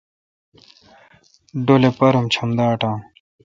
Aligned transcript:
ڈولے 1.65 1.89
پیرہ 1.97 2.21
چم 2.33 2.49
دا 2.57 2.65
اٹان۔ 2.71 2.97